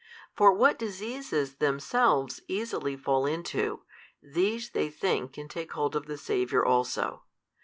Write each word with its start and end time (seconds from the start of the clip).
For 0.35 0.51
what 0.51 0.79
diseases 0.79 1.57
themselves 1.57 2.41
easily 2.47 2.97
fall 2.97 3.27
into, 3.27 3.83
these 4.19 4.71
they 4.71 4.89
think 4.89 5.33
can 5.33 5.47
take 5.47 5.73
hold 5.73 5.95
of 5.95 6.07
the 6.07 6.17
Saviour 6.17 6.65
also. 6.65 7.21